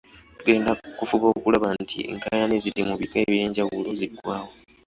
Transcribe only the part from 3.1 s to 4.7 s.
eby'enjawulo ziggwawo.